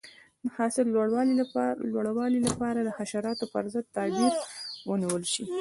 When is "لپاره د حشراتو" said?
2.47-3.45